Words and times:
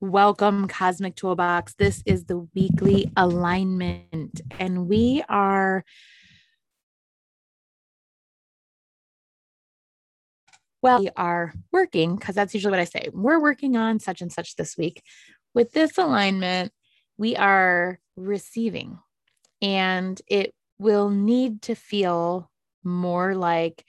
Welcome, 0.00 0.68
Cosmic 0.68 1.16
Toolbox. 1.16 1.74
This 1.74 2.04
is 2.06 2.26
the 2.26 2.46
weekly 2.54 3.10
alignment, 3.16 4.40
and 4.60 4.86
we 4.86 5.24
are. 5.28 5.84
Well, 10.82 11.00
we 11.00 11.10
are 11.16 11.52
working 11.72 12.14
because 12.14 12.36
that's 12.36 12.54
usually 12.54 12.70
what 12.70 12.78
I 12.78 12.84
say. 12.84 13.08
We're 13.12 13.40
working 13.42 13.76
on 13.76 13.98
such 13.98 14.22
and 14.22 14.32
such 14.32 14.54
this 14.54 14.76
week. 14.78 15.02
With 15.52 15.72
this 15.72 15.98
alignment, 15.98 16.72
we 17.16 17.34
are 17.34 17.98
receiving, 18.16 19.00
and 19.60 20.22
it 20.28 20.54
will 20.78 21.10
need 21.10 21.62
to 21.62 21.74
feel 21.74 22.52
more 22.84 23.34
like 23.34 23.84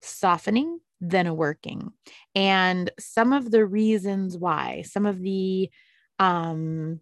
softening 0.00 0.80
than 1.00 1.26
a 1.26 1.34
working. 1.34 1.92
And 2.34 2.90
some 2.98 3.32
of 3.32 3.50
the 3.50 3.64
reasons 3.64 4.36
why, 4.36 4.82
some 4.86 5.06
of 5.06 5.20
the 5.20 5.70
um, 6.18 7.00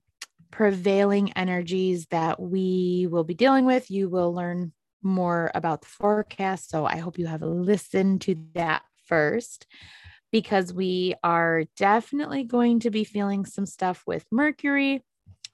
prevailing 0.51 1.33
energies 1.33 2.07
that 2.11 2.41
we 2.41 3.09
will 3.11 3.25
be 3.25 3.35
dealing 3.35 3.65
with, 3.65 3.91
you 3.91 4.09
will 4.09 4.35
learn 4.35 4.73
more 5.03 5.51
about 5.55 5.83
the 5.83 5.89
forecast. 5.89 6.71
So 6.71 6.87
I 6.87 6.97
hope 6.97 7.19
you 7.19 7.27
have 7.27 7.43
listened 7.43 8.23
to 8.23 8.37
that 8.55 8.83
first 9.07 9.67
because 10.33 10.73
we 10.73 11.15
are 11.23 11.65
definitely 11.77 12.45
going 12.45 12.81
to 12.81 12.91
be 12.91 13.05
feeling 13.05 13.45
some 13.45 13.67
stuff 13.67 14.03
with 14.07 14.25
Mercury. 14.33 15.05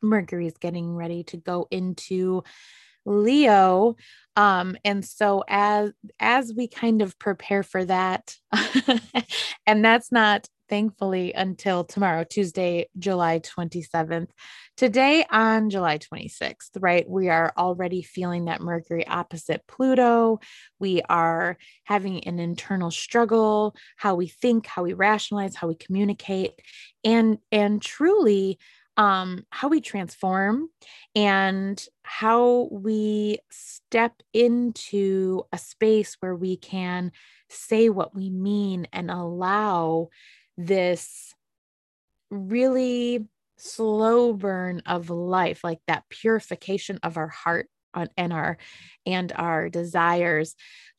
Mercury 0.01 0.47
is 0.47 0.57
getting 0.59 0.95
ready 0.95 1.23
to 1.25 1.37
go 1.37 1.69
into 1.71 2.43
Leo. 3.05 3.97
Um, 4.37 4.77
and 4.85 5.05
so 5.05 5.45
as 5.49 5.93
as 6.19 6.53
we 6.57 6.69
kind 6.69 7.03
of 7.03 7.19
prepare 7.19 7.63
for 7.63 7.85
that, 7.85 8.37
and 9.67 9.85
that's 9.85 10.13
not 10.13 10.49
thankfully 10.71 11.35
until 11.35 11.85
tomorrow, 11.85 12.25
Tuesday, 12.25 12.89
July 12.99 13.41
27th. 13.41 14.31
Today 14.77 15.27
on 15.31 15.69
July 15.69 15.99
26th, 15.99 16.71
right? 16.79 17.07
We 17.07 17.29
are 17.29 17.53
already 17.59 18.01
feeling 18.03 18.47
that 18.47 18.63
Mercury 18.63 19.07
opposite 19.07 19.67
Pluto. 19.67 20.39
We 20.79 21.03
are 21.03 21.59
having 21.85 22.25
an 22.25 22.39
internal 22.39 22.91
struggle, 22.91 23.75
how 23.97 24.15
we 24.15 24.29
think, 24.29 24.67
how 24.67 24.85
we 24.85 24.95
rationalize, 24.95 25.57
how 25.57 25.69
we 25.69 25.75
communicate. 25.75 26.53
And 27.05 27.39
and 27.53 27.83
truly 27.83 28.59
um, 29.01 29.47
how 29.49 29.69
we 29.69 29.81
transform 29.81 30.69
and 31.15 31.83
how 32.03 32.69
we 32.71 33.39
step 33.51 34.13
into 34.35 35.43
a 35.55 35.57
space 35.57 36.19
where 36.21 36.37
we 36.37 36.59
can 36.59 37.11
say 37.49 37.89
what 37.89 38.15
we 38.15 38.29
mean 38.29 38.87
and 38.93 39.11
allow 39.11 40.11
this 40.59 41.35
really 42.31 43.27
slow 43.57 44.35
burn 44.35 44.83
of 44.85 45.09
life 45.09 45.65
like 45.65 45.81
that 45.87 46.05
purification 46.11 47.01
of 47.03 47.17
our 47.17 47.29
heart 47.29 47.69
and 48.19 48.35
our 48.35 48.59
and 49.07 49.33
our 49.35 49.71
desires 49.71 50.55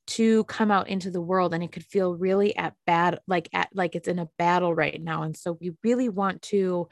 to 0.08 0.44
come 0.46 0.72
out 0.72 0.90
into 0.90 1.12
the 1.12 1.22
world. 1.22 1.54
And 1.54 1.64
it 1.64 1.72
could 1.72 1.86
feel 1.86 2.16
really 2.16 2.58
at 2.58 2.74
bad 2.88 3.20
like 3.28 3.48
at 3.54 3.70
like 3.76 3.94
it's 3.94 4.08
in 4.08 4.18
a 4.18 4.30
battle 4.40 4.74
right 4.74 5.00
now. 5.00 5.22
And 5.22 5.38
so 5.38 5.56
we 5.62 5.74
really 5.84 6.10
want 6.10 6.42
to 6.44 6.90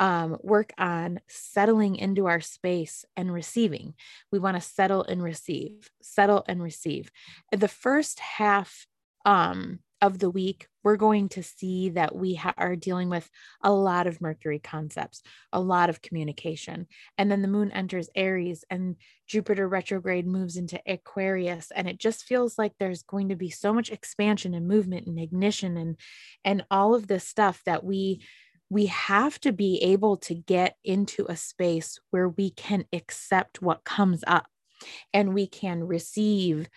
um, 0.00 0.38
work 0.42 0.72
on 0.78 1.20
settling 1.28 1.96
into 1.96 2.26
our 2.26 2.40
space 2.40 3.04
and 3.16 3.32
receiving. 3.32 3.94
We 4.32 4.38
want 4.38 4.56
to 4.56 4.62
settle 4.62 5.04
and 5.04 5.22
receive, 5.22 5.90
settle 6.00 6.42
and 6.48 6.62
receive. 6.62 7.12
The 7.52 7.68
first 7.68 8.18
half 8.18 8.86
um, 9.26 9.80
of 10.00 10.18
the 10.18 10.30
week, 10.30 10.66
we're 10.82 10.96
going 10.96 11.28
to 11.28 11.42
see 11.42 11.90
that 11.90 12.16
we 12.16 12.34
ha- 12.34 12.54
are 12.56 12.76
dealing 12.76 13.10
with 13.10 13.28
a 13.62 13.70
lot 13.70 14.06
of 14.06 14.22
Mercury 14.22 14.58
concepts, 14.58 15.22
a 15.52 15.60
lot 15.60 15.90
of 15.90 16.00
communication. 16.00 16.86
And 17.18 17.30
then 17.30 17.42
the 17.42 17.48
moon 17.48 17.70
enters 17.70 18.08
Aries 18.14 18.64
and 18.70 18.96
Jupiter 19.26 19.68
retrograde 19.68 20.26
moves 20.26 20.56
into 20.56 20.80
Aquarius. 20.86 21.70
And 21.76 21.86
it 21.86 21.98
just 21.98 22.24
feels 22.24 22.56
like 22.56 22.72
there's 22.78 23.02
going 23.02 23.28
to 23.28 23.36
be 23.36 23.50
so 23.50 23.74
much 23.74 23.90
expansion 23.90 24.54
and 24.54 24.66
movement 24.66 25.06
and 25.06 25.20
ignition 25.20 25.76
and, 25.76 25.96
and 26.42 26.64
all 26.70 26.94
of 26.94 27.06
this 27.06 27.28
stuff 27.28 27.60
that 27.66 27.84
we 27.84 28.22
we 28.70 28.86
have 28.86 29.38
to 29.40 29.52
be 29.52 29.82
able 29.82 30.16
to 30.16 30.34
get 30.34 30.76
into 30.84 31.26
a 31.28 31.36
space 31.36 31.98
where 32.10 32.28
we 32.28 32.50
can 32.50 32.84
accept 32.92 33.60
what 33.60 33.84
comes 33.84 34.22
up 34.26 34.46
and 35.12 35.34
we 35.34 35.46
can 35.46 35.84
receive 35.84 36.68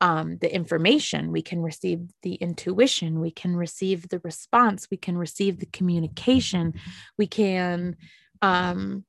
um, 0.00 0.36
the 0.38 0.54
information, 0.54 1.32
we 1.32 1.40
can 1.40 1.62
receive 1.62 2.00
the 2.22 2.34
intuition, 2.34 3.20
we 3.20 3.30
can 3.30 3.56
receive 3.56 4.08
the 4.08 4.20
response, 4.24 4.88
we 4.90 4.98
can 4.98 5.16
receive 5.16 5.58
the 5.58 5.66
communication, 5.66 6.74
we 7.16 7.26
can 7.26 7.96
um, 8.42 9.04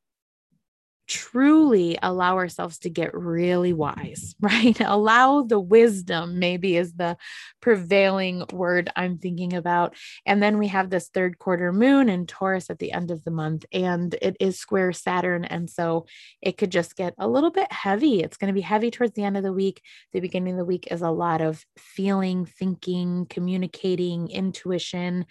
truly 1.07 1.97
allow 2.01 2.35
ourselves 2.35 2.79
to 2.79 2.89
get 2.89 3.13
really 3.13 3.73
wise, 3.73 4.35
right? 4.41 4.79
Allow 4.79 5.43
the 5.43 5.59
wisdom, 5.59 6.39
maybe 6.39 6.75
is 6.75 6.93
the 6.93 7.17
prevailing 7.61 8.43
word 8.51 8.91
I'm 8.95 9.17
thinking 9.17 9.53
about. 9.53 9.95
And 10.25 10.43
then 10.43 10.57
we 10.57 10.67
have 10.67 10.89
this 10.89 11.09
third 11.09 11.39
quarter 11.39 11.71
moon 11.71 12.09
in 12.09 12.27
Taurus 12.27 12.69
at 12.69 12.79
the 12.79 12.91
end 12.91 13.11
of 13.11 13.23
the 13.23 13.31
month, 13.31 13.65
and 13.71 14.13
it 14.21 14.37
is 14.39 14.59
square 14.59 14.91
Saturn. 14.91 15.45
And 15.45 15.69
so 15.69 16.05
it 16.41 16.57
could 16.57 16.71
just 16.71 16.95
get 16.95 17.13
a 17.17 17.27
little 17.27 17.51
bit 17.51 17.71
heavy. 17.71 18.21
It's 18.21 18.37
going 18.37 18.49
to 18.49 18.53
be 18.53 18.61
heavy 18.61 18.91
towards 18.91 19.13
the 19.13 19.23
end 19.23 19.37
of 19.37 19.43
the 19.43 19.53
week. 19.53 19.81
The 20.13 20.19
beginning 20.19 20.53
of 20.53 20.59
the 20.59 20.65
week 20.65 20.87
is 20.91 21.01
a 21.01 21.09
lot 21.09 21.41
of 21.41 21.65
feeling, 21.77 22.45
thinking, 22.45 23.27
communicating, 23.29 24.29
intuition 24.29 25.25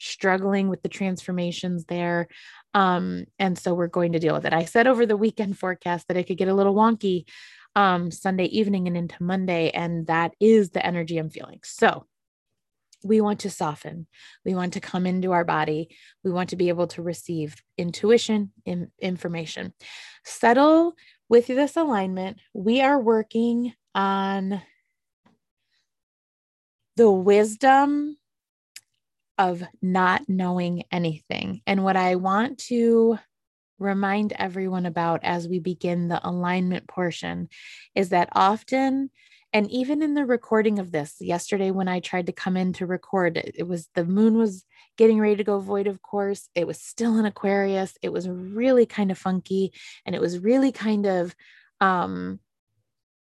struggling 0.00 0.68
with 0.68 0.82
the 0.82 0.88
transformations 0.88 1.84
there. 1.84 2.28
Um, 2.74 3.24
and 3.38 3.58
so 3.58 3.74
we're 3.74 3.86
going 3.86 4.12
to 4.12 4.18
deal 4.18 4.34
with 4.34 4.46
it. 4.46 4.52
I 4.52 4.64
said 4.64 4.86
over 4.86 5.06
the 5.06 5.16
weekend 5.16 5.58
forecast 5.60 6.08
that 6.08 6.16
it 6.16 6.24
could 6.24 6.38
get 6.38 6.48
a 6.48 6.54
little 6.54 6.74
wonky 6.74 7.26
um, 7.76 8.10
Sunday 8.10 8.46
evening 8.46 8.88
and 8.88 8.96
into 8.96 9.22
Monday, 9.22 9.70
and 9.70 10.06
that 10.08 10.34
is 10.40 10.70
the 10.70 10.84
energy 10.84 11.18
I'm 11.18 11.30
feeling. 11.30 11.60
So 11.62 12.06
we 13.02 13.20
want 13.20 13.40
to 13.40 13.50
soften. 13.50 14.06
We 14.44 14.54
want 14.54 14.74
to 14.74 14.80
come 14.80 15.06
into 15.06 15.32
our 15.32 15.44
body. 15.44 15.96
We 16.22 16.30
want 16.30 16.50
to 16.50 16.56
be 16.56 16.68
able 16.68 16.88
to 16.88 17.02
receive 17.02 17.56
intuition, 17.78 18.52
in, 18.66 18.90
information. 19.00 19.72
Settle 20.24 20.94
with 21.28 21.46
this 21.46 21.76
alignment. 21.76 22.38
We 22.52 22.82
are 22.82 22.98
working 22.98 23.72
on 23.94 24.60
the 26.96 27.10
wisdom 27.10 28.18
of 29.40 29.62
not 29.80 30.28
knowing 30.28 30.84
anything. 30.92 31.62
And 31.66 31.82
what 31.82 31.96
I 31.96 32.16
want 32.16 32.58
to 32.66 33.18
remind 33.78 34.34
everyone 34.34 34.84
about 34.84 35.20
as 35.22 35.48
we 35.48 35.58
begin 35.58 36.08
the 36.08 36.20
alignment 36.28 36.86
portion 36.86 37.48
is 37.94 38.10
that 38.10 38.28
often 38.32 39.10
and 39.54 39.68
even 39.70 40.02
in 40.02 40.12
the 40.12 40.26
recording 40.26 40.78
of 40.78 40.92
this 40.92 41.16
yesterday 41.18 41.70
when 41.70 41.88
i 41.88 41.98
tried 41.98 42.26
to 42.26 42.32
come 42.32 42.58
in 42.58 42.74
to 42.74 42.84
record 42.84 43.38
it, 43.38 43.54
it 43.54 43.66
was 43.66 43.88
the 43.94 44.04
moon 44.04 44.36
was 44.36 44.66
getting 44.98 45.18
ready 45.18 45.36
to 45.36 45.44
go 45.44 45.58
void 45.58 45.86
of 45.86 46.02
course 46.02 46.50
it 46.54 46.66
was 46.66 46.78
still 46.78 47.18
in 47.18 47.24
aquarius 47.24 47.96
it 48.02 48.12
was 48.12 48.28
really 48.28 48.84
kind 48.84 49.10
of 49.10 49.16
funky 49.16 49.72
and 50.04 50.14
it 50.14 50.20
was 50.20 50.38
really 50.38 50.72
kind 50.72 51.06
of 51.06 51.34
um 51.80 52.38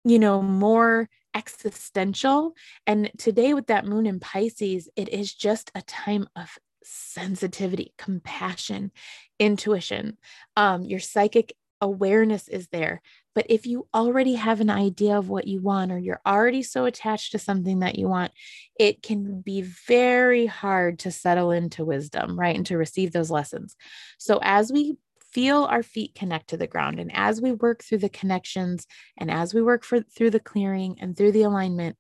you 0.05 0.19
know 0.19 0.43
more 0.43 1.09
existential. 1.35 2.55
And 2.87 3.11
today, 3.19 3.55
with 3.55 3.67
that 3.69 3.87
moon 3.87 4.07
in 4.07 4.21
Pisces, 4.21 4.89
it 4.97 5.09
is 5.09 5.35
just 5.35 5.71
a 5.75 5.83
time 5.83 6.29
of 6.37 6.59
sensitivity, 6.85 7.95
compassion, 7.99 8.93
intuition. 9.39 10.19
Um, 10.57 10.83
your 10.83 11.01
psychic 11.01 11.55
awareness 11.81 12.49
is 12.49 12.69
there. 12.69 13.03
But 13.35 13.47
if 13.49 13.67
you 13.67 13.89
already 13.93 14.35
have 14.35 14.61
an 14.61 14.71
idea 14.71 15.19
of 15.19 15.29
what 15.29 15.47
you 15.47 15.61
want, 15.61 15.91
or 15.91 15.99
you're 15.99 16.21
already 16.25 16.63
so 16.63 16.85
attached 16.85 17.33
to 17.33 17.39
something 17.39 17.81
that 17.81 17.99
you 17.99 18.09
want, 18.09 18.33
it 18.79 19.03
can 19.03 19.41
be 19.41 19.63
very 19.63 20.47
hard 20.47 21.01
to 21.01 21.11
settle 21.11 21.51
into 21.51 21.85
wisdom, 21.85 22.39
right? 22.39 22.57
And 22.57 22.65
to 22.67 22.79
receive 22.79 23.13
those 23.13 23.31
lessons. 23.31 23.77
So, 24.19 24.39
as 24.41 24.73
we 24.73 24.97
feel 25.35 25.65
our 25.65 25.83
feet 25.83 26.15
connect 26.15 26.49
to 26.49 26.57
the 26.57 26.67
ground. 26.67 27.01
And 27.01 27.11
as 27.13 27.41
we 27.43 27.53
work 27.53 27.83
through 27.83 27.99
the 27.99 28.09
connections 28.09 28.87
and 29.19 29.31
as 29.31 29.53
we 29.53 29.63
work 29.63 29.85
for, 29.85 30.01
through 30.01 30.31
the 30.31 30.41
clearing 30.41 30.97
and 31.01 31.17
through 31.17 31.33
the 31.33 31.43
alignment, 31.43 31.97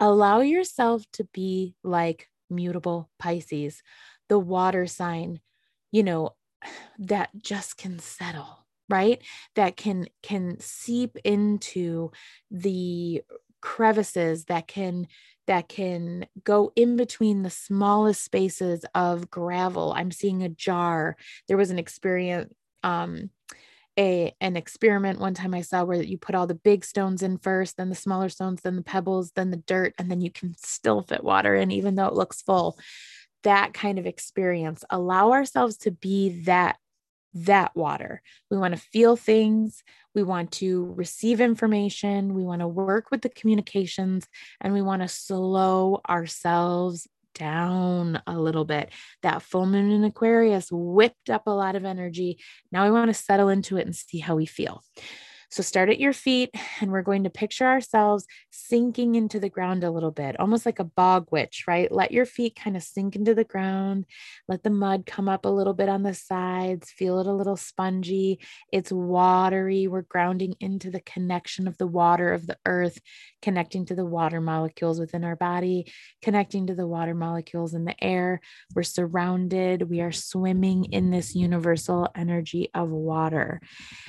allow 0.00 0.40
yourself 0.40 1.04
to 1.12 1.24
be 1.32 1.74
like 1.84 2.28
mutable 2.48 3.10
Pisces, 3.18 3.82
the 4.28 4.38
water 4.38 4.86
sign, 4.86 5.40
you 5.92 6.02
know, 6.02 6.30
that 6.98 7.30
just 7.36 7.76
can 7.76 7.98
settle, 7.98 8.66
right? 8.88 9.22
That 9.56 9.76
can 9.76 10.06
can 10.22 10.58
seep 10.60 11.16
into 11.22 12.10
the 12.50 13.22
crevices 13.60 14.46
that 14.46 14.66
can 14.66 15.06
that 15.46 15.68
can 15.68 16.26
go 16.44 16.72
in 16.76 16.96
between 16.96 17.42
the 17.42 17.50
smallest 17.50 18.22
spaces 18.22 18.84
of 18.94 19.30
gravel. 19.30 19.92
I'm 19.92 20.12
seeing 20.12 20.42
a 20.42 20.48
jar. 20.48 21.16
There 21.48 21.56
was 21.56 21.70
an 21.70 21.78
experience 21.78 22.54
um 22.82 23.30
a 23.98 24.34
an 24.40 24.56
experiment 24.56 25.18
one 25.20 25.34
time 25.34 25.54
I 25.54 25.62
saw 25.62 25.84
where 25.84 26.02
you 26.02 26.16
put 26.18 26.34
all 26.34 26.46
the 26.46 26.54
big 26.54 26.84
stones 26.84 27.22
in 27.22 27.38
first, 27.38 27.76
then 27.76 27.88
the 27.90 27.94
smaller 27.94 28.28
stones, 28.28 28.62
then 28.62 28.76
the 28.76 28.82
pebbles, 28.82 29.32
then 29.32 29.50
the 29.50 29.56
dirt, 29.58 29.94
and 29.98 30.10
then 30.10 30.20
you 30.20 30.30
can 30.30 30.54
still 30.58 31.02
fit 31.02 31.24
water 31.24 31.54
in 31.54 31.70
even 31.70 31.94
though 31.96 32.06
it 32.06 32.14
looks 32.14 32.42
full. 32.42 32.78
that 33.42 33.72
kind 33.74 33.98
of 33.98 34.06
experience. 34.06 34.84
Allow 34.90 35.32
ourselves 35.32 35.76
to 35.78 35.90
be 35.90 36.42
that 36.44 36.76
that 37.32 37.74
water. 37.76 38.22
We 38.50 38.58
want 38.58 38.74
to 38.74 38.80
feel 38.80 39.16
things, 39.16 39.84
we 40.14 40.22
want 40.24 40.50
to 40.52 40.92
receive 40.96 41.40
information, 41.40 42.34
we 42.34 42.42
want 42.42 42.60
to 42.60 42.68
work 42.68 43.10
with 43.10 43.22
the 43.22 43.28
communications, 43.28 44.26
and 44.60 44.74
we 44.74 44.82
want 44.82 45.02
to 45.02 45.08
slow 45.08 46.00
ourselves 46.08 47.06
down 47.34 48.20
a 48.26 48.38
little 48.38 48.64
bit. 48.64 48.90
That 49.22 49.42
full 49.42 49.66
moon 49.66 49.90
in 49.90 50.04
Aquarius 50.04 50.68
whipped 50.70 51.30
up 51.30 51.46
a 51.46 51.50
lot 51.50 51.76
of 51.76 51.84
energy. 51.84 52.38
Now 52.72 52.84
we 52.84 52.90
want 52.90 53.08
to 53.08 53.14
settle 53.14 53.48
into 53.48 53.76
it 53.76 53.86
and 53.86 53.94
see 53.94 54.18
how 54.18 54.36
we 54.36 54.46
feel. 54.46 54.82
So 55.52 55.64
start 55.64 55.88
at 55.88 55.98
your 55.98 56.12
feet, 56.12 56.50
and 56.80 56.92
we're 56.92 57.02
going 57.02 57.24
to 57.24 57.30
picture 57.30 57.66
ourselves 57.66 58.24
sinking 58.50 59.16
into 59.16 59.40
the 59.40 59.48
ground 59.48 59.82
a 59.82 59.90
little 59.90 60.12
bit, 60.12 60.38
almost 60.38 60.64
like 60.64 60.78
a 60.78 60.84
bog 60.84 61.26
witch, 61.32 61.64
right? 61.66 61.90
Let 61.90 62.12
your 62.12 62.24
feet 62.24 62.54
kind 62.54 62.76
of 62.76 62.84
sink 62.84 63.16
into 63.16 63.34
the 63.34 63.42
ground. 63.42 64.06
Let 64.46 64.62
the 64.62 64.70
mud 64.70 65.06
come 65.06 65.28
up 65.28 65.44
a 65.44 65.48
little 65.48 65.74
bit 65.74 65.88
on 65.88 66.04
the 66.04 66.14
sides. 66.14 66.92
Feel 66.92 67.18
it 67.18 67.26
a 67.26 67.32
little 67.32 67.56
spongy. 67.56 68.38
It's 68.72 68.92
watery. 68.92 69.88
We're 69.88 70.02
grounding 70.02 70.54
into 70.60 70.88
the 70.88 71.00
connection 71.00 71.66
of 71.66 71.76
the 71.78 71.88
water 71.88 72.32
of 72.32 72.46
the 72.46 72.58
earth, 72.64 73.00
connecting 73.42 73.86
to 73.86 73.94
the 73.94 74.04
water 74.04 74.40
molecules 74.40 75.00
within 75.00 75.24
our 75.24 75.36
body, 75.36 75.92
connecting 76.22 76.66
to 76.66 76.74
the 76.74 76.86
water 76.86 77.14
molecules 77.14 77.74
in 77.74 77.84
the 77.84 78.02
air. 78.02 78.40
We're 78.74 78.82
surrounded. 78.82 79.88
We 79.88 80.00
are 80.00 80.12
swimming 80.12 80.86
in 80.86 81.10
this 81.10 81.34
universal 81.34 82.08
energy 82.14 82.70
of 82.74 82.90
water 82.90 83.60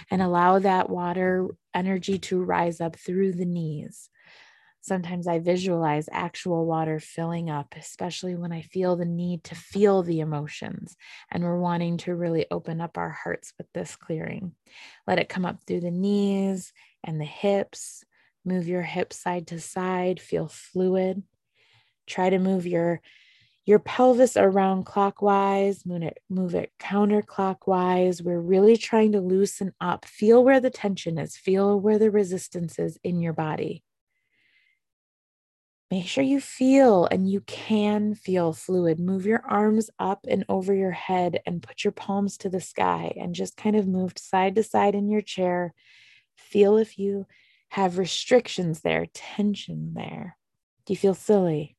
and 0.09 0.21
allow 0.21 0.59
that 0.59 0.89
water 0.89 1.47
energy 1.73 2.19
to 2.19 2.41
rise 2.41 2.81
up 2.81 2.95
through 2.97 3.33
the 3.33 3.45
knees. 3.45 4.09
Sometimes 4.83 5.27
I 5.27 5.37
visualize 5.37 6.09
actual 6.11 6.65
water 6.65 6.99
filling 6.99 7.51
up, 7.51 7.75
especially 7.77 8.35
when 8.35 8.51
I 8.51 8.63
feel 8.63 8.95
the 8.95 9.05
need 9.05 9.43
to 9.45 9.55
feel 9.55 10.01
the 10.01 10.21
emotions 10.21 10.97
and 11.29 11.43
we're 11.43 11.59
wanting 11.59 11.97
to 11.97 12.15
really 12.15 12.47
open 12.49 12.81
up 12.81 12.97
our 12.97 13.11
hearts 13.11 13.53
with 13.59 13.67
this 13.73 13.95
clearing. 13.95 14.53
Let 15.05 15.19
it 15.19 15.29
come 15.29 15.45
up 15.45 15.57
through 15.67 15.81
the 15.81 15.91
knees 15.91 16.73
and 17.03 17.21
the 17.21 17.25
hips. 17.25 18.03
Move 18.43 18.67
your 18.67 18.81
hips 18.81 19.19
side 19.19 19.47
to 19.47 19.59
side, 19.59 20.19
feel 20.19 20.47
fluid. 20.47 21.23
Try 22.07 22.29
to 22.29 22.39
move 22.39 22.65
your 22.65 23.01
your 23.63 23.79
pelvis 23.79 24.35
around 24.37 24.85
clockwise, 24.85 25.85
move 25.85 26.01
it, 26.01 26.17
move 26.29 26.55
it 26.55 26.71
counterclockwise. 26.79 28.21
We're 28.21 28.39
really 28.39 28.75
trying 28.75 29.11
to 29.11 29.21
loosen 29.21 29.71
up. 29.79 30.05
Feel 30.05 30.43
where 30.43 30.59
the 30.59 30.71
tension 30.71 31.19
is, 31.19 31.37
feel 31.37 31.79
where 31.79 31.99
the 31.99 32.09
resistance 32.09 32.79
is 32.79 32.97
in 33.03 33.21
your 33.21 33.33
body. 33.33 33.83
Make 35.91 36.07
sure 36.07 36.23
you 36.23 36.39
feel 36.39 37.05
and 37.05 37.29
you 37.29 37.41
can 37.41 38.15
feel 38.15 38.53
fluid. 38.53 38.97
Move 38.97 39.25
your 39.25 39.43
arms 39.45 39.89
up 39.99 40.25
and 40.27 40.45
over 40.47 40.73
your 40.73 40.91
head 40.91 41.41
and 41.45 41.61
put 41.61 41.83
your 41.83 41.91
palms 41.91 42.37
to 42.37 42.49
the 42.49 42.61
sky 42.61 43.13
and 43.17 43.35
just 43.35 43.57
kind 43.57 43.75
of 43.75 43.87
move 43.87 44.13
side 44.17 44.55
to 44.55 44.63
side 44.63 44.95
in 44.95 45.09
your 45.09 45.21
chair. 45.21 45.73
Feel 46.37 46.77
if 46.77 46.97
you 46.97 47.27
have 47.71 47.97
restrictions 47.97 48.81
there, 48.81 49.07
tension 49.13 49.93
there. 49.95 50.37
Do 50.85 50.93
you 50.93 50.97
feel 50.97 51.13
silly? 51.13 51.75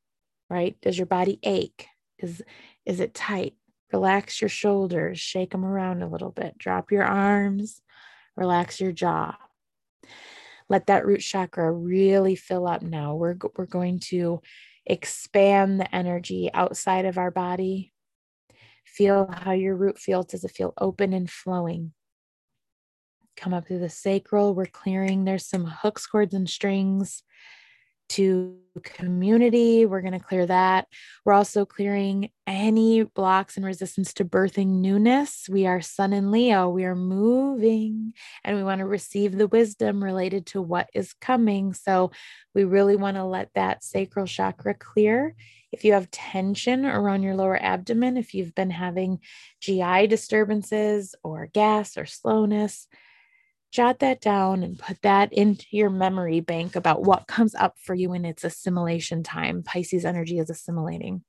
right? 0.53 0.79
Does 0.81 0.97
your 0.97 1.07
body 1.07 1.39
ache? 1.41 1.87
Is 2.19 2.43
is 2.85 2.99
it 2.99 3.15
tight? 3.15 3.55
Relax 3.91 4.39
your 4.39 4.49
shoulders, 4.49 5.19
shake 5.19 5.51
them 5.51 5.65
around 5.65 6.01
a 6.01 6.07
little 6.07 6.29
bit. 6.29 6.57
Drop 6.59 6.91
your 6.91 7.03
arms, 7.03 7.81
relax 8.35 8.79
your 8.79 8.91
jaw. 8.91 9.35
Let 10.69 10.87
that 10.87 11.05
root 11.05 11.21
chakra 11.21 11.71
really 11.71 12.35
fill 12.35 12.67
up 12.67 12.83
now. 12.83 13.15
We're 13.15 13.35
we're 13.57 13.65
going 13.65 13.99
to 14.11 14.41
expand 14.85 15.79
the 15.79 15.95
energy 15.95 16.51
outside 16.53 17.05
of 17.05 17.17
our 17.17 17.31
body. 17.31 17.91
Feel 18.85 19.27
how 19.31 19.53
your 19.53 19.75
root 19.75 19.97
feels. 19.97 20.27
Does 20.27 20.43
it 20.43 20.51
feel 20.51 20.73
open 20.77 21.13
and 21.13 21.29
flowing? 21.29 21.93
Come 23.35 23.53
up 23.53 23.67
through 23.67 23.79
the 23.79 23.89
sacral. 23.89 24.55
We're 24.55 24.65
clearing. 24.65 25.25
There's 25.25 25.47
some 25.47 25.65
hooks, 25.65 26.05
cords, 26.05 26.33
and 26.33 26.49
strings 26.49 27.23
to 28.09 28.55
community. 28.83 29.85
We're 29.85 30.01
going 30.01 30.13
to 30.13 30.19
clear 30.19 30.45
that. 30.45 30.87
We're 31.25 31.33
also 31.33 31.65
clearing 31.65 32.29
any 32.45 33.03
blocks 33.03 33.55
and 33.55 33.65
resistance 33.65 34.13
to 34.15 34.25
birthing 34.25 34.81
newness. 34.81 35.47
We 35.49 35.65
are 35.65 35.81
Sun 35.81 36.13
and 36.13 36.31
Leo. 36.31 36.69
We 36.69 36.85
are 36.85 36.95
moving 36.95 38.13
and 38.43 38.57
we 38.57 38.63
want 38.63 38.79
to 38.79 38.85
receive 38.85 39.37
the 39.37 39.47
wisdom 39.47 40.03
related 40.03 40.45
to 40.47 40.61
what 40.61 40.89
is 40.93 41.13
coming. 41.13 41.73
So 41.73 42.11
we 42.53 42.63
really 42.63 42.95
want 42.95 43.17
to 43.17 43.23
let 43.23 43.49
that 43.55 43.83
sacral 43.83 44.27
chakra 44.27 44.73
clear. 44.73 45.35
If 45.71 45.83
you 45.83 45.93
have 45.93 46.11
tension 46.11 46.85
around 46.85 47.23
your 47.23 47.35
lower 47.35 47.61
abdomen, 47.61 48.17
if 48.17 48.33
you've 48.33 48.53
been 48.53 48.69
having 48.69 49.19
GI 49.61 50.07
disturbances 50.07 51.15
or 51.23 51.47
gas 51.47 51.97
or 51.97 52.05
slowness, 52.05 52.87
jot 53.73 53.99
that 53.99 54.21
down 54.21 54.61
and 54.61 54.77
put 54.77 55.01
that 55.01 55.33
into 55.33 55.65
your 55.71 55.89
memory 55.89 56.39
bank 56.39 56.75
about 56.75 57.01
what 57.01 57.27
comes 57.27 57.55
up 57.55 57.75
for 57.79 57.95
you 57.95 58.13
in 58.13 58.23
its 58.23 58.43
assimilation 58.43 59.23
time. 59.23 59.63
Pisces 59.63 60.05
energy 60.05 60.37
is 60.37 60.51
assimilating. 60.51 61.23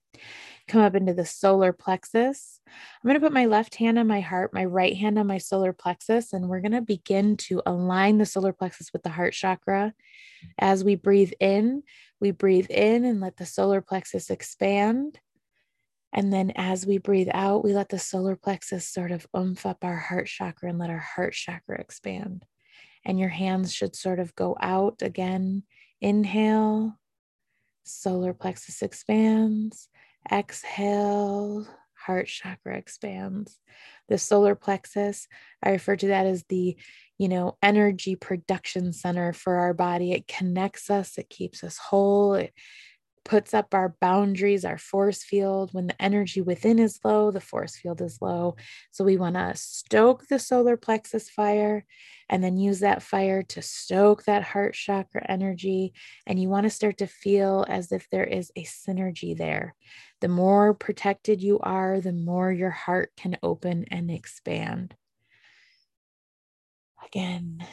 Come 0.68 0.82
up 0.82 0.94
into 0.94 1.14
the 1.14 1.24
solar 1.24 1.72
plexus. 1.72 2.60
I'm 2.66 3.08
going 3.08 3.18
to 3.18 3.26
put 3.26 3.32
my 3.32 3.46
left 3.46 3.74
hand 3.74 3.98
on 3.98 4.06
my 4.06 4.20
heart, 4.20 4.52
my 4.52 4.64
right 4.66 4.94
hand 4.94 5.18
on 5.18 5.26
my 5.26 5.38
solar 5.38 5.72
plexus, 5.72 6.34
and 6.34 6.48
we're 6.48 6.60
going 6.60 6.72
to 6.72 6.82
begin 6.82 7.38
to 7.38 7.62
align 7.64 8.18
the 8.18 8.26
solar 8.26 8.52
plexus 8.52 8.92
with 8.92 9.02
the 9.02 9.10
heart 9.10 9.32
chakra. 9.32 9.94
As 10.58 10.84
we 10.84 10.96
breathe 10.96 11.32
in, 11.40 11.82
we 12.20 12.30
breathe 12.30 12.70
in 12.70 13.04
and 13.04 13.20
let 13.20 13.38
the 13.38 13.46
solar 13.46 13.80
plexus 13.80 14.28
expand. 14.28 15.18
And 16.14 16.32
then 16.32 16.52
as 16.54 16.86
we 16.86 16.98
breathe 16.98 17.28
out, 17.34 17.64
we 17.64 17.74
let 17.74 17.88
the 17.88 17.98
solar 17.98 18.36
plexus 18.36 18.86
sort 18.86 19.10
of 19.10 19.26
oomph 19.36 19.66
up 19.66 19.84
our 19.84 19.96
heart 19.96 20.28
chakra 20.28 20.70
and 20.70 20.78
let 20.78 20.90
our 20.90 20.96
heart 20.96 21.34
chakra 21.34 21.80
expand. 21.80 22.46
And 23.04 23.18
your 23.18 23.28
hands 23.28 23.74
should 23.74 23.96
sort 23.96 24.20
of 24.20 24.34
go 24.36 24.56
out 24.60 25.02
again. 25.02 25.64
Inhale, 26.00 26.98
solar 27.82 28.32
plexus 28.32 28.80
expands. 28.80 29.88
Exhale, 30.30 31.66
heart 31.94 32.28
chakra 32.28 32.76
expands. 32.76 33.58
The 34.08 34.16
solar 34.16 34.54
plexus, 34.54 35.26
I 35.62 35.70
refer 35.70 35.96
to 35.96 36.06
that 36.08 36.26
as 36.26 36.44
the, 36.48 36.76
you 37.18 37.28
know, 37.28 37.58
energy 37.60 38.14
production 38.14 38.92
center 38.92 39.32
for 39.32 39.56
our 39.56 39.74
body. 39.74 40.12
It 40.12 40.28
connects 40.28 40.90
us, 40.90 41.18
it 41.18 41.28
keeps 41.28 41.64
us 41.64 41.76
whole, 41.76 42.34
it 42.34 42.52
puts 43.24 43.54
up 43.54 43.74
our 43.74 43.96
boundaries, 44.00 44.64
our 44.64 44.78
force 44.78 45.22
field. 45.22 45.70
When 45.72 45.86
the 45.86 46.02
energy 46.02 46.40
within 46.40 46.78
is 46.78 47.00
low, 47.02 47.30
the 47.30 47.40
force 47.40 47.76
field 47.76 48.00
is 48.00 48.20
low. 48.20 48.56
So 48.90 49.04
we 49.04 49.16
want 49.16 49.36
to 49.36 49.52
stoke 49.56 50.28
the 50.28 50.38
solar 50.38 50.76
plexus 50.76 51.30
fire 51.30 51.84
and 52.28 52.44
then 52.44 52.58
use 52.58 52.80
that 52.80 53.02
fire 53.02 53.42
to 53.42 53.62
stoke 53.62 54.24
that 54.24 54.42
heart 54.42 54.74
chakra 54.74 55.24
energy. 55.28 55.94
And 56.26 56.40
you 56.40 56.48
want 56.48 56.64
to 56.64 56.70
start 56.70 56.98
to 56.98 57.06
feel 57.06 57.64
as 57.68 57.92
if 57.92 58.08
there 58.10 58.24
is 58.24 58.52
a 58.56 58.64
synergy 58.64 59.36
there. 59.36 59.74
The 60.20 60.28
more 60.28 60.74
protected 60.74 61.42
you 61.42 61.58
are, 61.60 62.00
the 62.00 62.12
more 62.12 62.52
your 62.52 62.70
heart 62.70 63.12
can 63.16 63.38
open 63.42 63.86
and 63.90 64.10
expand. 64.10 64.94
Again, 67.06 67.66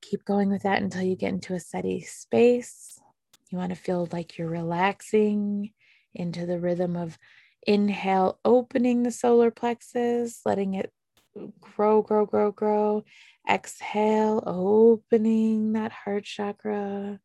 keep 0.00 0.24
going 0.24 0.50
with 0.50 0.62
that 0.62 0.82
until 0.82 1.02
you 1.02 1.16
get 1.16 1.32
into 1.32 1.54
a 1.54 1.60
steady 1.60 2.00
space. 2.00 2.99
You 3.50 3.58
want 3.58 3.70
to 3.70 3.76
feel 3.76 4.08
like 4.12 4.38
you're 4.38 4.48
relaxing 4.48 5.72
into 6.14 6.46
the 6.46 6.60
rhythm 6.60 6.96
of 6.96 7.18
inhale, 7.66 8.38
opening 8.44 9.02
the 9.02 9.10
solar 9.10 9.50
plexus, 9.50 10.40
letting 10.46 10.74
it 10.74 10.92
grow, 11.60 12.02
grow, 12.02 12.26
grow, 12.26 12.52
grow. 12.52 13.04
Exhale, 13.48 14.42
opening 14.46 15.72
that 15.72 15.90
heart 15.90 16.24
chakra. 16.24 17.18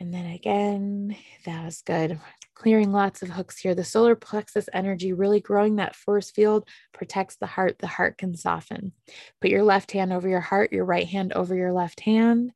And 0.00 0.14
then 0.14 0.26
again, 0.26 1.16
that 1.44 1.64
was 1.64 1.82
good. 1.82 2.18
Clearing 2.54 2.92
lots 2.92 3.22
of 3.22 3.28
hooks 3.28 3.58
here. 3.58 3.74
The 3.74 3.84
solar 3.84 4.14
plexus 4.14 4.68
energy 4.72 5.12
really 5.12 5.40
growing 5.40 5.76
that 5.76 5.96
force 5.96 6.30
field 6.30 6.66
protects 6.92 7.36
the 7.36 7.46
heart. 7.46 7.78
The 7.78 7.88
heart 7.88 8.16
can 8.16 8.34
soften. 8.34 8.92
Put 9.40 9.50
your 9.50 9.64
left 9.64 9.92
hand 9.92 10.12
over 10.12 10.28
your 10.28 10.40
heart, 10.40 10.72
your 10.72 10.84
right 10.84 11.06
hand 11.06 11.32
over 11.34 11.54
your 11.54 11.72
left 11.72 12.00
hand 12.00 12.52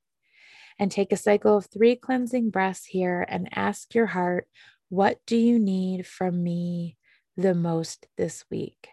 and 0.78 0.90
take 0.90 1.12
a 1.12 1.16
cycle 1.16 1.56
of 1.56 1.66
three 1.66 1.97
cleansing 1.97 2.50
breaths 2.50 2.85
here 2.87 3.25
and 3.28 3.49
ask 3.54 3.94
your 3.94 4.06
heart, 4.06 4.49
What 4.88 5.20
do 5.26 5.37
you 5.37 5.58
need 5.58 6.06
from 6.06 6.42
me 6.42 6.97
the 7.37 7.54
most 7.54 8.06
this 8.16 8.44
week? 8.50 8.88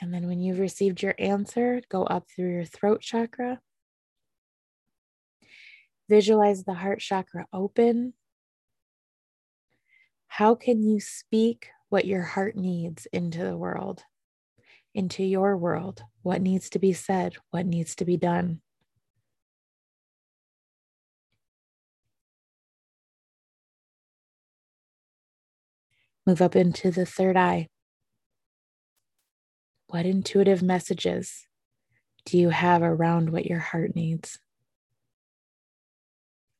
And 0.00 0.12
then 0.12 0.26
when 0.26 0.40
you've 0.40 0.58
received 0.58 1.02
your 1.02 1.14
answer, 1.18 1.80
go 1.88 2.04
up 2.04 2.28
through 2.28 2.52
your 2.52 2.64
throat 2.64 3.00
chakra 3.00 3.60
Visualize 6.08 6.64
the 6.64 6.74
heart 6.74 7.00
chakra 7.00 7.46
open. 7.52 8.12
How 10.28 10.54
can 10.54 10.82
you 10.82 11.00
speak 11.00 11.68
what 11.88 12.04
your 12.04 12.22
heart 12.22 12.56
needs 12.56 13.06
into 13.12 13.38
the 13.44 13.56
world, 13.56 14.02
into 14.94 15.22
your 15.22 15.56
world, 15.56 16.02
what 16.22 16.42
needs 16.42 16.68
to 16.70 16.78
be 16.80 16.92
said, 16.92 17.36
what 17.50 17.66
needs 17.66 17.94
to 17.94 18.04
be 18.04 18.16
done. 18.16 18.60
Move 26.26 26.42
up 26.42 26.56
into 26.56 26.90
the 26.90 27.06
third 27.06 27.36
eye. 27.36 27.68
What 29.86 30.06
intuitive 30.06 30.62
messages 30.62 31.46
do 32.24 32.38
you 32.38 32.48
have 32.48 32.82
around 32.82 33.30
what 33.30 33.46
your 33.46 33.60
heart 33.60 33.94
needs? 33.94 34.40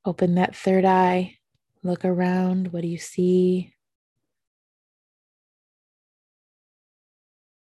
Open 0.07 0.35
that 0.35 0.55
third 0.55 0.85
eye, 0.85 1.39
look 1.83 2.05
around. 2.05 2.73
What 2.73 2.83
do 2.83 2.89
you 2.89 2.99
see? 2.99 3.73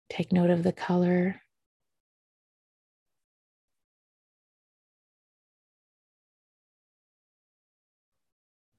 Take 0.09 0.33
note 0.33 0.49
of 0.49 0.63
the 0.63 0.73
color. 0.73 1.41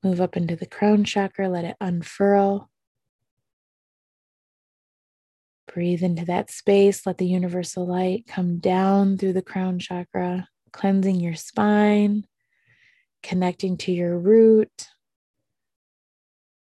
Move 0.02 0.20
up 0.20 0.36
into 0.36 0.54
the 0.54 0.66
crown 0.66 1.02
chakra, 1.04 1.48
let 1.48 1.64
it 1.64 1.76
unfurl. 1.80 2.68
Breathe 5.66 6.02
into 6.02 6.26
that 6.26 6.50
space. 6.50 7.06
Let 7.06 7.16
the 7.16 7.26
universal 7.26 7.86
light 7.86 8.26
come 8.28 8.58
down 8.58 9.16
through 9.16 9.32
the 9.32 9.42
crown 9.42 9.78
chakra, 9.78 10.48
cleansing 10.72 11.18
your 11.18 11.34
spine, 11.34 12.26
connecting 13.24 13.78
to 13.78 13.90
your 13.90 14.18
root, 14.18 14.88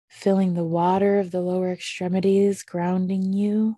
filling 0.08 0.54
the 0.54 0.64
water 0.64 1.20
of 1.20 1.30
the 1.30 1.40
lower 1.40 1.70
extremities, 1.70 2.64
grounding 2.64 3.32
you. 3.32 3.76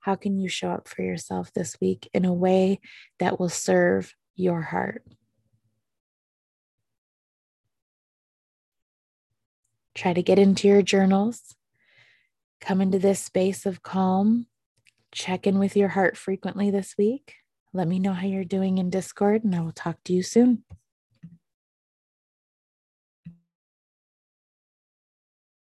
How 0.00 0.14
can 0.14 0.40
you 0.40 0.48
show 0.48 0.70
up 0.70 0.88
for 0.88 1.02
yourself 1.02 1.52
this 1.52 1.76
week 1.78 2.08
in 2.14 2.24
a 2.24 2.32
way 2.32 2.80
that 3.18 3.38
will 3.38 3.50
serve 3.50 4.14
your 4.34 4.62
heart? 4.62 5.04
Try 9.94 10.14
to 10.14 10.22
get 10.22 10.38
into 10.38 10.68
your 10.68 10.80
journals. 10.80 11.54
Come 12.62 12.80
into 12.80 13.00
this 13.00 13.18
space 13.18 13.66
of 13.66 13.82
calm. 13.82 14.46
Check 15.10 15.48
in 15.48 15.58
with 15.58 15.76
your 15.76 15.88
heart 15.88 16.16
frequently 16.16 16.70
this 16.70 16.94
week. 16.96 17.34
Let 17.72 17.88
me 17.88 17.98
know 17.98 18.12
how 18.12 18.28
you're 18.28 18.44
doing 18.44 18.78
in 18.78 18.88
Discord, 18.88 19.42
and 19.42 19.52
I 19.52 19.60
will 19.60 19.72
talk 19.72 19.96
to 20.04 20.12
you 20.12 20.22
soon. 20.22 20.62